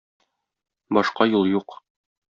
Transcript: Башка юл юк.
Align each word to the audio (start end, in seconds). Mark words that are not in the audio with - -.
Башка 0.99 1.31
юл 1.35 1.49
юк. 1.53 1.81